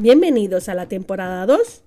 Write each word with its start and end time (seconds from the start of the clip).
Bienvenidos 0.00 0.70
a 0.70 0.74
la 0.74 0.86
temporada 0.86 1.44
2, 1.44 1.82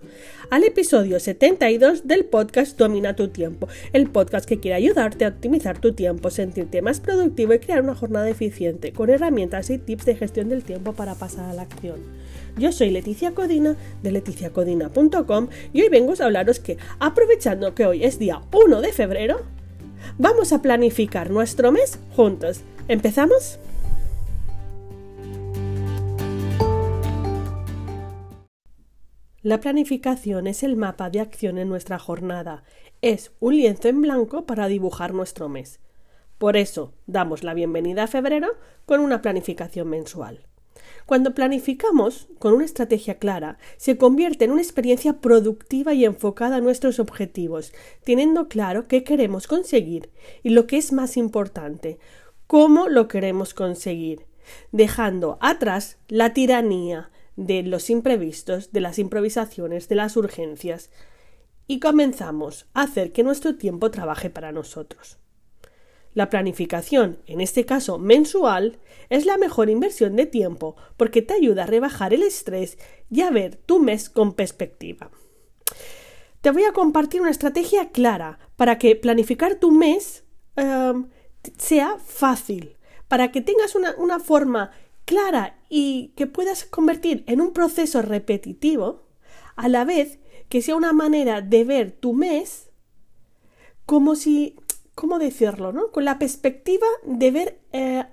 al 0.52 0.64
episodio 0.64 1.20
72 1.20 2.06
del 2.08 2.26
podcast 2.26 2.78
Domina 2.78 3.16
tu 3.16 3.30
tiempo, 3.30 3.68
el 3.92 4.08
podcast 4.08 4.48
que 4.48 4.60
quiere 4.60 4.76
ayudarte 4.76 5.26
a 5.26 5.30
optimizar 5.30 5.80
tu 5.80 5.94
tiempo, 5.94 6.30
sentirte 6.30 6.84
más 6.84 7.00
productivo 7.00 7.56
y 7.56 7.60
crear 7.60 7.82
una 7.82 7.96
jornada 7.96 8.30
eficiente, 8.30 8.94
con 8.94 9.10
herramientas 9.10 9.72
y 9.72 9.80
tips 9.80 10.06
de 10.06 10.16
gestión 10.16 10.50
del 10.50 10.64
tiempo 10.64 10.94
para 10.94 11.16
pasar 11.16 11.50
a 11.50 11.56
la 11.56 11.64
acción. 11.64 11.96
Yo 12.56 12.72
soy 12.72 12.92
Leticia 12.92 13.32
Codina 13.32 13.76
de 14.04 14.12
leticiacodina.com 14.12 15.48
y 15.74 15.82
hoy 15.82 15.90
vengo 15.90 16.14
a 16.20 16.26
hablaros 16.26 16.60
que, 16.60 16.78
aprovechando 17.00 17.74
que 17.74 17.88
hoy 17.88 18.04
es 18.04 18.20
día 18.20 18.44
1 18.54 18.82
de 18.82 18.94
febrero, 18.94 19.42
vamos 20.20 20.54
a 20.54 20.62
planificar 20.62 21.32
nuestro 21.32 21.72
mes 21.72 21.98
juntos. 22.16 22.62
¿Empezamos? 22.88 23.58
La 29.44 29.60
planificación 29.60 30.48
es 30.48 30.64
el 30.64 30.78
mapa 30.78 31.10
de 31.10 31.20
acción 31.20 31.58
en 31.58 31.68
nuestra 31.68 32.00
jornada. 32.00 32.64
Es 33.02 33.34
un 33.42 33.58
lienzo 33.58 33.90
en 33.90 34.02
blanco 34.02 34.46
para 34.46 34.70
dibujar 34.70 35.14
nuestro 35.14 35.50
mes. 35.50 35.82
Por 36.38 36.56
eso 36.56 36.94
damos 37.08 37.44
la 37.44 37.54
bienvenida 37.54 38.04
a 38.04 38.08
febrero 38.08 38.48
con 38.86 39.02
una 39.02 39.22
planificación 39.22 39.90
mensual. 39.90 40.46
Cuando 41.06 41.36
planificamos 41.36 42.30
con 42.40 42.54
una 42.54 42.64
estrategia 42.64 43.20
clara, 43.20 43.58
se 43.76 43.98
convierte 43.98 44.46
en 44.46 44.52
una 44.52 44.62
experiencia 44.62 45.20
productiva 45.20 45.94
y 45.94 46.06
enfocada 46.06 46.56
a 46.56 46.62
nuestros 46.62 47.00
objetivos, 47.00 47.74
teniendo 48.06 48.48
claro 48.48 48.88
qué 48.88 49.04
queremos 49.04 49.48
conseguir 49.48 50.10
y 50.42 50.52
lo 50.52 50.68
que 50.68 50.78
es 50.78 50.94
más 50.94 51.18
importante, 51.18 52.00
cómo 52.48 52.88
lo 52.88 53.10
queremos 53.10 53.54
conseguir, 53.54 54.26
dejando 54.72 55.38
atrás 55.42 55.98
la 56.08 56.34
tiranía, 56.34 57.12
de 57.36 57.64
los 57.64 57.90
imprevistos, 57.90 58.72
de 58.72 58.82
las 58.82 59.00
improvisaciones, 59.00 59.88
de 59.88 59.96
las 59.96 60.18
urgencias, 60.18 60.90
y 61.68 61.80
comenzamos 61.80 62.68
a 62.74 62.84
hacer 62.84 63.12
que 63.12 63.24
nuestro 63.24 63.56
tiempo 63.56 63.90
trabaje 63.92 64.30
para 64.30 64.52
nosotros. 64.52 65.18
La 66.14 66.30
planificación, 66.30 67.20
en 67.26 67.42
este 67.42 67.66
caso 67.66 67.98
mensual, 67.98 68.80
es 69.10 69.26
la 69.26 69.38
mejor 69.38 69.70
inversión 69.70 70.16
de 70.16 70.28
tiempo 70.28 70.76
porque 70.96 71.22
te 71.22 71.34
ayuda 71.34 71.64
a 71.64 71.68
rebajar 71.68 72.14
el 72.14 72.22
estrés 72.22 72.78
y 73.10 73.22
a 73.22 73.32
ver 73.32 73.56
tu 73.56 73.80
mes 73.80 74.10
con 74.10 74.34
perspectiva. 74.34 75.10
Te 76.42 76.52
voy 76.52 76.66
a 76.66 76.74
compartir 76.74 77.22
una 77.22 77.32
estrategia 77.32 77.90
clara 77.90 78.38
para 78.58 78.78
que 78.78 78.96
planificar 78.96 79.56
tu 79.56 79.72
mes 79.72 80.24
em, 80.56 81.10
sea 81.58 81.98
fácil, 81.98 82.78
para 83.08 83.32
que 83.32 83.42
tengas 83.42 83.76
una, 83.76 83.96
una 83.98 84.20
forma 84.20 84.72
clara 85.06 85.60
y 85.70 86.14
que 86.16 86.28
puedas 86.28 86.66
convertir 86.66 87.24
en 87.28 87.42
un 87.42 87.54
proceso 87.54 88.02
repetitivo, 88.02 89.04
a 89.56 89.68
la 89.70 89.86
vez 89.86 90.20
que 90.50 90.62
sea 90.62 90.76
una 90.76 90.94
manera 90.94 91.42
de 91.42 91.64
ver 91.64 91.92
tu 91.92 92.14
mes 92.14 92.70
como 93.86 94.16
si, 94.16 94.56
¿cómo 94.96 95.20
decirlo? 95.20 95.72
¿no? 95.72 95.92
Con 95.92 96.06
la 96.06 96.20
perspectiva 96.20 96.88
de 97.04 97.32
ver 97.32 97.60
eh, 97.72 98.06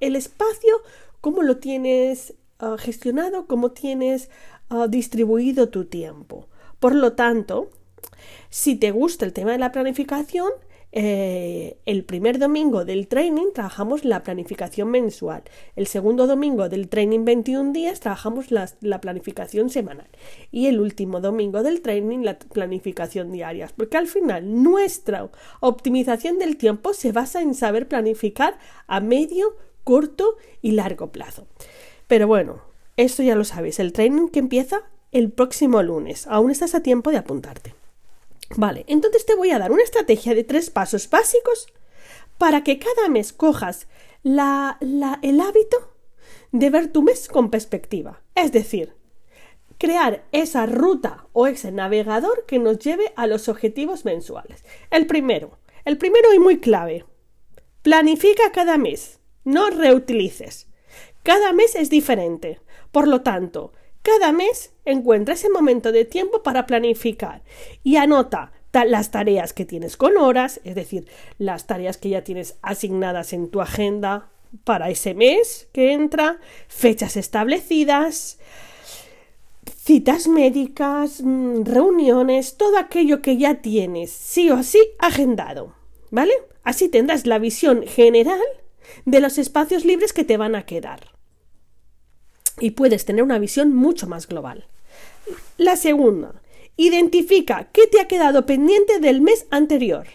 el 0.00 0.16
espacio, 0.16 0.82
cómo 1.20 1.42
lo 1.42 1.58
tienes 1.58 2.34
ah, 2.58 2.76
gestionado, 2.78 3.46
cómo 3.46 3.72
tienes 3.72 4.30
ah, 4.68 4.86
distribuido 4.88 5.68
tu 5.68 5.86
tiempo. 5.86 6.48
Por 6.80 6.94
lo 6.94 7.14
tanto, 7.14 7.70
si 8.50 8.76
te 8.76 8.90
gusta 8.90 9.24
el 9.24 9.32
tema 9.32 9.52
de 9.52 9.58
la 9.58 9.72
planificación, 9.72 10.50
eh, 10.96 11.76
el 11.86 12.04
primer 12.04 12.38
domingo 12.38 12.84
del 12.84 13.08
training 13.08 13.48
trabajamos 13.52 14.04
la 14.04 14.22
planificación 14.22 14.92
mensual. 14.92 15.42
El 15.74 15.88
segundo 15.88 16.28
domingo 16.28 16.68
del 16.68 16.88
training 16.88 17.24
21 17.24 17.72
días 17.72 17.98
trabajamos 17.98 18.52
la, 18.52 18.70
la, 18.80 19.00
planificación 19.00 19.70
semanal. 19.70 20.06
Y 20.52 20.68
el 20.68 20.80
último 20.80 21.20
domingo 21.20 21.64
del 21.64 21.80
training 21.80 22.20
la 22.20 22.38
planificación 22.38 23.32
diaria. 23.32 23.68
Porque 23.76 23.96
al 23.96 24.06
final 24.06 24.62
nuestra 24.62 25.28
optimización 25.58 26.38
del 26.38 26.56
tiempo 26.56 26.94
se 26.94 27.10
basa 27.10 27.42
en 27.42 27.54
saber 27.54 27.88
planificar 27.88 28.56
a 28.86 29.00
medio, 29.00 29.56
corto 29.82 30.36
y 30.62 30.72
largo 30.72 31.10
plazo. 31.10 31.48
Pero 32.06 32.28
bueno, 32.28 32.62
esto 32.96 33.24
ya 33.24 33.34
lo 33.34 33.42
sabes. 33.42 33.80
El 33.80 33.92
training 33.92 34.28
que 34.28 34.38
empieza 34.38 34.82
el 35.10 35.32
próximo 35.32 35.82
lunes. 35.82 36.28
Aún 36.28 36.52
estás 36.52 36.76
a 36.76 36.84
tiempo 36.84 37.10
de 37.10 37.16
apuntarte. 37.16 37.74
Vale, 38.56 38.84
entonces 38.88 39.26
te 39.26 39.34
voy 39.34 39.50
a 39.50 39.58
dar 39.58 39.72
una 39.72 39.82
estrategia 39.82 40.34
de 40.34 40.44
tres 40.44 40.70
pasos 40.70 41.08
básicos 41.08 41.66
para 42.38 42.62
que 42.62 42.78
cada 42.78 43.08
mes 43.08 43.32
cojas 43.32 43.88
la, 44.22 44.78
el 44.80 45.40
hábito 45.40 45.92
de 46.52 46.70
ver 46.70 46.92
tu 46.92 47.02
mes 47.02 47.28
con 47.28 47.50
perspectiva. 47.50 48.22
Es 48.34 48.52
decir, 48.52 48.94
crear 49.78 50.24
esa 50.32 50.66
ruta 50.66 51.26
o 51.32 51.46
ese 51.46 51.72
navegador 51.72 52.44
que 52.46 52.58
nos 52.58 52.78
lleve 52.78 53.12
a 53.16 53.26
los 53.26 53.48
objetivos 53.48 54.04
mensuales. 54.04 54.64
El 54.90 55.06
primero, 55.06 55.58
el 55.84 55.98
primero 55.98 56.32
y 56.34 56.38
muy 56.38 56.60
clave. 56.60 57.04
Planifica 57.82 58.52
cada 58.52 58.78
mes, 58.78 59.20
no 59.44 59.70
reutilices. 59.70 60.68
Cada 61.22 61.52
mes 61.52 61.74
es 61.74 61.90
diferente. 61.90 62.60
Por 62.92 63.08
lo 63.08 63.22
tanto, 63.22 63.72
cada 64.04 64.32
mes 64.32 64.70
encuentra 64.84 65.32
ese 65.32 65.48
momento 65.48 65.90
de 65.90 66.04
tiempo 66.04 66.42
para 66.42 66.66
planificar 66.66 67.42
y 67.82 67.96
anota 67.96 68.52
las 68.86 69.10
tareas 69.10 69.54
que 69.54 69.64
tienes 69.64 69.96
con 69.96 70.18
horas, 70.18 70.60
es 70.64 70.74
decir, 70.74 71.06
las 71.38 71.66
tareas 71.66 71.96
que 71.96 72.10
ya 72.10 72.22
tienes 72.22 72.56
asignadas 72.60 73.32
en 73.32 73.48
tu 73.48 73.62
agenda 73.62 74.28
para 74.64 74.90
ese 74.90 75.14
mes 75.14 75.68
que 75.72 75.92
entra, 75.92 76.38
fechas 76.68 77.16
establecidas, 77.16 78.38
citas 79.74 80.28
médicas, 80.28 81.22
mm, 81.22 81.62
reuniones, 81.64 82.58
todo 82.58 82.76
aquello 82.76 83.22
que 83.22 83.38
ya 83.38 83.62
tienes 83.62 84.10
sí 84.10 84.50
o 84.50 84.62
sí 84.62 84.80
agendado, 84.98 85.74
¿vale? 86.10 86.34
Así 86.62 86.88
tendrás 86.88 87.26
la 87.26 87.38
visión 87.38 87.84
general 87.86 88.42
de 89.06 89.20
los 89.20 89.38
espacios 89.38 89.86
libres 89.86 90.12
que 90.12 90.24
te 90.24 90.36
van 90.36 90.56
a 90.56 90.66
quedar 90.66 91.13
y 92.60 92.70
puedes 92.70 93.04
tener 93.04 93.22
una 93.22 93.38
visión 93.38 93.74
mucho 93.74 94.06
más 94.06 94.28
global. 94.28 94.66
La 95.56 95.76
segunda, 95.76 96.40
identifica 96.76 97.70
qué 97.72 97.86
te 97.86 98.00
ha 98.00 98.08
quedado 98.08 98.46
pendiente 98.46 98.98
del 98.98 99.20
mes 99.20 99.46
anterior. 99.50 100.06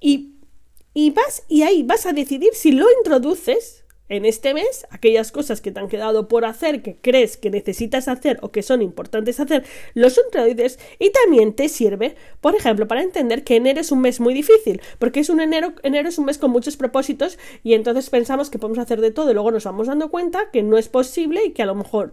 Y, 0.00 0.34
y 0.94 1.10
vas 1.10 1.44
y 1.48 1.62
ahí 1.62 1.82
vas 1.82 2.06
a 2.06 2.12
decidir 2.12 2.50
si 2.54 2.72
lo 2.72 2.86
introduces 2.98 3.79
en 4.10 4.26
este 4.26 4.52
mes, 4.52 4.86
aquellas 4.90 5.32
cosas 5.32 5.60
que 5.60 5.70
te 5.70 5.80
han 5.80 5.88
quedado 5.88 6.28
por 6.28 6.44
hacer, 6.44 6.82
que 6.82 6.96
crees 7.00 7.36
que 7.36 7.48
necesitas 7.48 8.08
hacer 8.08 8.38
o 8.42 8.50
que 8.50 8.62
son 8.62 8.82
importantes 8.82 9.40
hacer, 9.40 9.64
los 9.94 10.20
introduces 10.22 10.78
y 10.98 11.10
también 11.10 11.54
te 11.54 11.68
sirve, 11.68 12.16
por 12.40 12.54
ejemplo, 12.54 12.86
para 12.88 13.02
entender 13.02 13.44
que 13.44 13.56
enero 13.56 13.80
es 13.80 13.92
un 13.92 14.00
mes 14.00 14.20
muy 14.20 14.34
difícil, 14.34 14.82
porque 14.98 15.20
es 15.20 15.30
un 15.30 15.40
enero, 15.40 15.72
enero 15.84 16.08
es 16.08 16.18
un 16.18 16.26
mes 16.26 16.38
con 16.38 16.50
muchos 16.50 16.76
propósitos 16.76 17.38
y 17.62 17.74
entonces 17.74 18.10
pensamos 18.10 18.50
que 18.50 18.58
podemos 18.58 18.78
hacer 18.78 19.00
de 19.00 19.12
todo 19.12 19.30
y 19.30 19.34
luego 19.34 19.52
nos 19.52 19.64
vamos 19.64 19.86
dando 19.86 20.10
cuenta 20.10 20.50
que 20.52 20.62
no 20.62 20.76
es 20.76 20.88
posible 20.88 21.44
y 21.44 21.52
que 21.52 21.62
a 21.62 21.66
lo 21.66 21.76
mejor 21.76 22.12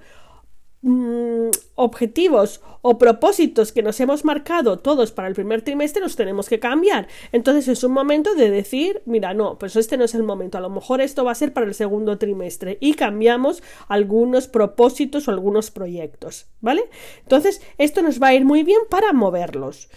Mm, 0.83 1.49
objetivos 1.73 2.61
o 2.83 2.99
propósitos 2.99 3.71
que 3.71 3.81
nos 3.81 3.99
hemos 3.99 4.23
marcado 4.23 4.77
todos 4.77 5.11
para 5.11 5.27
el 5.27 5.33
primer 5.33 5.63
trimestre 5.63 6.03
los 6.03 6.15
tenemos 6.15 6.49
que 6.49 6.59
cambiar. 6.59 7.07
Entonces 7.31 7.67
es 7.67 7.83
un 7.83 7.93
momento 7.93 8.35
de 8.35 8.51
decir, 8.51 9.01
mira, 9.05 9.33
no, 9.33 9.57
pues 9.57 9.75
este 9.75 9.97
no 9.97 10.03
es 10.03 10.13
el 10.13 10.21
momento, 10.21 10.57
a 10.57 10.61
lo 10.61 10.69
mejor 10.69 11.01
esto 11.01 11.25
va 11.25 11.31
a 11.31 11.35
ser 11.35 11.51
para 11.51 11.65
el 11.65 11.73
segundo 11.73 12.19
trimestre 12.19 12.77
y 12.79 12.93
cambiamos 12.93 13.63
algunos 13.87 14.47
propósitos 14.47 15.27
o 15.27 15.31
algunos 15.31 15.71
proyectos, 15.71 16.45
¿vale? 16.61 16.83
Entonces 17.23 17.59
esto 17.79 18.03
nos 18.03 18.21
va 18.21 18.27
a 18.27 18.35
ir 18.35 18.45
muy 18.45 18.61
bien 18.61 18.81
para 18.87 19.13
moverlos. 19.13 19.89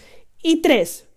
Y 0.43 0.63
tres, 0.63 1.09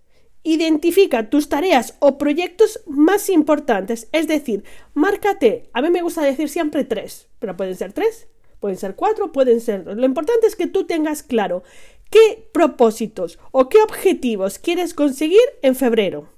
Identifica 0.46 1.30
tus 1.30 1.48
tareas 1.48 1.96
o 2.00 2.18
proyectos 2.18 2.82
más 2.86 3.30
importantes, 3.30 4.10
es 4.12 4.28
decir, 4.28 4.66
márcate, 4.94 5.70
a 5.72 5.82
mí 5.82 5.90
me 5.90 6.02
gusta 6.02 6.22
decir 6.22 6.50
siempre 6.50 6.84
tres, 6.84 7.30
pero 7.40 7.56
pueden 7.56 7.78
ser 7.78 7.94
tres, 7.94 8.28
Pueden 8.64 8.78
ser 8.78 8.96
cuatro, 8.96 9.34
pueden 9.34 9.60
ser 9.60 9.84
dos. 9.84 9.98
Lo 9.98 10.06
importante 10.06 10.48
es 10.48 10.56
que 10.56 10.68
tú 10.68 10.86
tengas 10.86 11.22
claro 11.22 11.64
qué 12.10 12.48
propósitos 12.54 13.38
o 13.52 13.68
qué 13.68 13.78
objetivos 13.82 14.58
quieres 14.58 14.94
conseguir 14.94 15.42
en 15.62 15.76
febrero. 15.76 16.30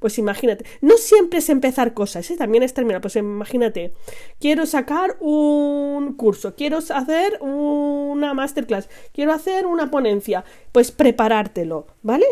Pues 0.00 0.16
imagínate, 0.16 0.64
no 0.80 0.96
siempre 0.96 1.40
es 1.40 1.50
empezar 1.50 1.92
cosas, 1.92 2.30
¿eh? 2.30 2.38
también 2.38 2.62
es 2.62 2.72
terminar. 2.72 3.02
Pues 3.02 3.16
imagínate, 3.16 3.92
quiero 4.40 4.64
sacar 4.64 5.18
un 5.20 6.14
curso, 6.14 6.54
quiero 6.54 6.78
hacer 6.78 7.38
una 7.42 8.32
masterclass, 8.32 8.88
quiero 9.12 9.34
hacer 9.34 9.66
una 9.66 9.90
ponencia, 9.90 10.42
pues 10.72 10.90
preparártelo, 10.90 11.86
¿vale? 12.00 12.24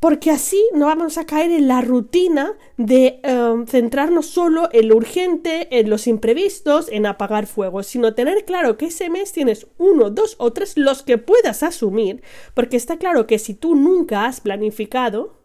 Porque 0.00 0.30
así 0.30 0.62
no 0.72 0.86
vamos 0.86 1.18
a 1.18 1.26
caer 1.26 1.52
en 1.52 1.68
la 1.68 1.82
rutina 1.82 2.56
de 2.78 3.20
em, 3.22 3.66
centrarnos 3.66 4.26
solo 4.26 4.70
en 4.72 4.88
lo 4.88 4.96
urgente, 4.96 5.68
en 5.78 5.90
los 5.90 6.06
imprevistos, 6.06 6.88
en 6.90 7.04
apagar 7.04 7.46
fuegos, 7.46 7.86
sino 7.86 8.14
tener 8.14 8.46
claro 8.46 8.78
que 8.78 8.86
ese 8.86 9.10
mes 9.10 9.32
tienes 9.32 9.66
uno, 9.76 10.08
dos 10.08 10.36
o 10.38 10.52
tres 10.54 10.72
los 10.76 11.02
que 11.02 11.18
puedas 11.18 11.62
asumir, 11.62 12.22
porque 12.54 12.78
está 12.78 12.96
claro 12.96 13.26
que 13.26 13.38
si 13.38 13.52
tú 13.52 13.74
nunca 13.74 14.24
has 14.24 14.40
planificado, 14.40 15.38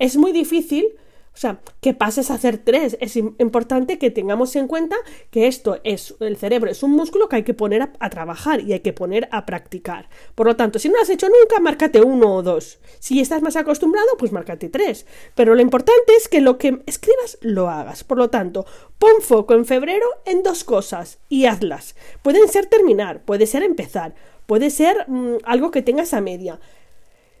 es 0.00 0.16
muy 0.16 0.32
difícil 0.32 0.96
O 1.34 1.36
sea, 1.36 1.58
que 1.80 1.94
pases 1.94 2.30
a 2.30 2.34
hacer 2.34 2.58
tres. 2.58 2.96
Es 3.00 3.16
importante 3.16 3.98
que 3.98 4.12
tengamos 4.12 4.54
en 4.54 4.68
cuenta 4.68 4.96
que 5.30 5.48
esto 5.48 5.80
es, 5.82 6.14
el 6.20 6.36
cerebro 6.36 6.70
es 6.70 6.84
un 6.84 6.92
músculo 6.92 7.28
que 7.28 7.36
hay 7.36 7.42
que 7.42 7.54
poner 7.54 7.90
a, 7.98 8.10
trabajar 8.10 8.60
y 8.60 8.72
hay 8.72 8.80
que 8.80 8.92
poner 8.92 9.28
a 9.32 9.44
practicar. 9.44 10.08
Por 10.36 10.46
lo 10.46 10.54
tanto, 10.54 10.78
si 10.78 10.88
no 10.88 10.94
lo 10.94 11.02
has 11.02 11.10
hecho 11.10 11.26
nunca, 11.28 11.60
márcate 11.60 12.00
uno 12.00 12.36
o 12.36 12.42
dos. 12.42 12.78
Si 13.00 13.20
estás 13.20 13.42
más 13.42 13.56
acostumbrado, 13.56 14.16
pues 14.16 14.30
márcate 14.30 14.68
tres. 14.68 15.06
Pero 15.34 15.56
lo 15.56 15.60
importante 15.60 16.14
es 16.16 16.28
que 16.28 16.40
lo 16.40 16.56
que 16.56 16.82
escribas 16.86 17.36
lo 17.40 17.68
hagas. 17.68 18.04
Por 18.04 18.18
lo 18.18 18.30
tanto, 18.30 18.64
pon 18.98 19.20
foco 19.20 19.54
en 19.54 19.64
febrero 19.64 20.06
en 20.26 20.44
dos 20.44 20.62
cosas 20.62 21.18
y 21.28 21.46
hazlas. 21.46 21.96
Pueden 22.22 22.46
ser 22.48 22.66
terminar, 22.66 23.24
puede 23.24 23.46
ser 23.46 23.64
empezar, 23.64 24.14
puede 24.46 24.70
ser 24.70 25.04
mm, 25.08 25.38
algo 25.44 25.72
que 25.72 25.82
tengas 25.82 26.14
a 26.14 26.20
media. 26.20 26.60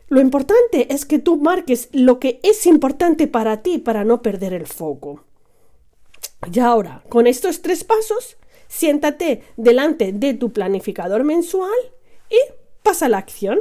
Lo 0.08 0.20
importante 0.20 0.92
es 0.92 1.04
que 1.06 1.18
tú 1.18 1.36
marques 1.38 1.88
lo 1.92 2.18
que 2.20 2.40
es 2.42 2.66
importante 2.66 3.26
para 3.26 3.62
ti 3.62 3.78
para 3.78 4.04
no 4.04 4.22
perder 4.22 4.52
el 4.52 4.66
foco. 4.66 5.24
Y 6.52 6.60
ahora, 6.60 7.02
con 7.08 7.26
estos 7.26 7.62
tres 7.62 7.84
pasos, 7.84 8.36
siéntate 8.68 9.42
delante 9.56 10.12
de 10.12 10.34
tu 10.34 10.52
planificador 10.52 11.24
mensual 11.24 11.72
y 12.28 12.36
pasa 12.82 13.06
a 13.06 13.08
la 13.08 13.18
acción. 13.18 13.60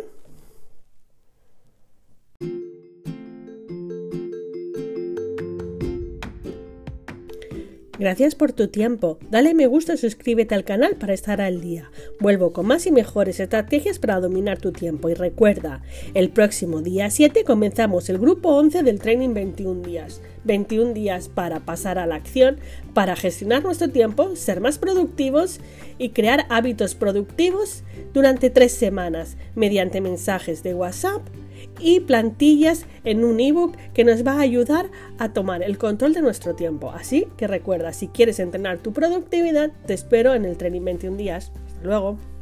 Gracias 7.99 8.33
por 8.33 8.53
tu 8.53 8.69
tiempo. 8.69 9.19
Dale 9.29 9.53
me 9.53 9.67
gusta 9.67 9.93
y 9.93 9.97
suscríbete 9.97 10.55
al 10.55 10.63
canal 10.63 10.95
para 10.95 11.13
estar 11.13 11.41
al 11.41 11.61
día. 11.61 11.91
Vuelvo 12.19 12.51
con 12.51 12.65
más 12.65 12.87
y 12.87 12.91
mejores 12.91 13.39
estrategias 13.39 13.99
para 13.99 14.19
dominar 14.19 14.57
tu 14.57 14.71
tiempo. 14.71 15.09
Y 15.09 15.13
recuerda, 15.13 15.83
el 16.15 16.31
próximo 16.31 16.81
día 16.81 17.11
7 17.11 17.43
comenzamos 17.43 18.09
el 18.09 18.17
grupo 18.17 18.49
11 18.49 18.81
del 18.81 18.99
training 18.99 19.35
21 19.35 19.83
días. 19.83 20.21
21 20.43 20.93
días 20.93 21.29
para 21.29 21.59
pasar 21.59 21.99
a 21.99 22.07
la 22.07 22.15
acción, 22.15 22.57
para 22.95 23.15
gestionar 23.15 23.63
nuestro 23.63 23.89
tiempo, 23.89 24.35
ser 24.35 24.59
más 24.59 24.79
productivos 24.79 25.59
y 25.99 26.09
crear 26.09 26.47
hábitos 26.49 26.95
productivos 26.95 27.83
durante 28.11 28.49
tres 28.49 28.71
semanas 28.71 29.37
mediante 29.53 30.01
mensajes 30.01 30.63
de 30.63 30.73
WhatsApp 30.73 31.21
y 31.83 31.99
plantillas 31.99 32.85
en 33.03 33.23
un 33.23 33.39
ebook 33.39 33.75
que 33.93 34.03
nos 34.03 34.25
va 34.25 34.33
a 34.33 34.41
ayudar 34.41 34.89
a 35.19 35.33
tomar 35.33 35.61
el 35.61 35.77
control 35.77 36.13
de 36.13 36.21
nuestro 36.21 36.55
tiempo. 36.55 36.91
Así 36.91 37.27
que 37.37 37.47
recuerda, 37.47 37.93
si 37.93 38.07
quieres 38.07 38.39
entrenar 38.39 38.79
tu 38.79 38.93
productividad, 38.93 39.71
te 39.85 39.93
espero 39.93 40.33
en 40.33 40.45
el 40.45 40.57
Training 40.57 40.85
21 40.85 41.17
días. 41.17 41.51
Hasta 41.67 41.83
luego. 41.83 42.32